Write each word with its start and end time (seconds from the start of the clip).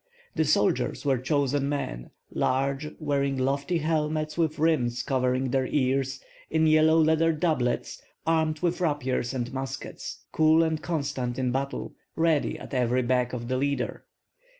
The 0.33 0.45
soldiers 0.45 1.05
were 1.05 1.19
chosen 1.19 1.69
men, 1.69 2.09
large, 2.31 2.87
wearing 2.99 3.37
lofty 3.37 3.77
helmets 3.77 4.35
with 4.35 4.57
rims 4.57 5.03
covering 5.03 5.51
their 5.51 5.67
ears, 5.67 6.19
in 6.49 6.65
yellow 6.65 6.97
leather 6.97 7.31
doublets, 7.31 8.01
armed 8.25 8.61
with 8.61 8.81
rapiers 8.81 9.31
and 9.31 9.53
muskets; 9.53 10.23
cool 10.31 10.63
and 10.63 10.81
constant 10.81 11.37
in 11.37 11.51
battle, 11.51 11.93
ready 12.15 12.57
at 12.57 12.73
every 12.73 13.03
beck 13.03 13.31
of 13.31 13.47
the 13.47 13.57
leader. 13.57 14.03